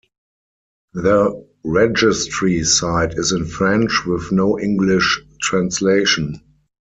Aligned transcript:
The 0.95 1.45
registry 1.63 2.63
site 2.63 3.13
is 3.19 3.33
in 3.33 3.45
French 3.45 4.03
with 4.03 4.31
no 4.31 4.59
English 4.59 5.21
translation. 5.39 6.41